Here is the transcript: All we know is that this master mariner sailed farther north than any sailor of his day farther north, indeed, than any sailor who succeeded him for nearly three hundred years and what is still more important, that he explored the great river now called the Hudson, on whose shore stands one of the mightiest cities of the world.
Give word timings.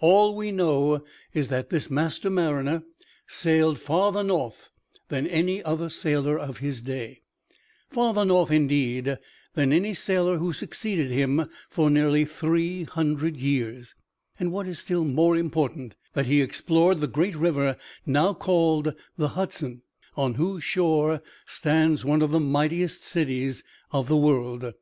All 0.00 0.34
we 0.34 0.52
know 0.52 1.04
is 1.34 1.48
that 1.48 1.68
this 1.68 1.90
master 1.90 2.30
mariner 2.30 2.82
sailed 3.26 3.78
farther 3.78 4.22
north 4.24 4.70
than 5.08 5.26
any 5.26 5.62
sailor 5.90 6.38
of 6.38 6.56
his 6.56 6.80
day 6.80 7.20
farther 7.90 8.24
north, 8.24 8.50
indeed, 8.50 9.18
than 9.52 9.74
any 9.74 9.92
sailor 9.92 10.38
who 10.38 10.54
succeeded 10.54 11.10
him 11.10 11.50
for 11.68 11.90
nearly 11.90 12.24
three 12.24 12.84
hundred 12.84 13.36
years 13.36 13.94
and 14.40 14.50
what 14.50 14.66
is 14.66 14.78
still 14.78 15.04
more 15.04 15.36
important, 15.36 15.94
that 16.14 16.24
he 16.24 16.40
explored 16.40 17.02
the 17.02 17.06
great 17.06 17.36
river 17.36 17.76
now 18.06 18.32
called 18.32 18.94
the 19.18 19.28
Hudson, 19.36 19.82
on 20.16 20.36
whose 20.36 20.64
shore 20.64 21.20
stands 21.46 22.02
one 22.02 22.22
of 22.22 22.30
the 22.30 22.40
mightiest 22.40 23.04
cities 23.04 23.62
of 23.90 24.08
the 24.08 24.16
world. 24.16 24.72